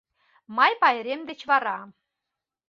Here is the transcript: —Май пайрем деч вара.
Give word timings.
—Май 0.55 0.73
пайрем 0.81 1.21
деч 1.29 1.39
вара. 1.49 1.77